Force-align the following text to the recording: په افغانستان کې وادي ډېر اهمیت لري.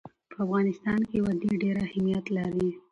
په 0.31 0.37
افغانستان 0.45 0.99
کې 1.09 1.17
وادي 1.25 1.51
ډېر 1.63 1.75
اهمیت 1.87 2.25
لري. 2.37 2.69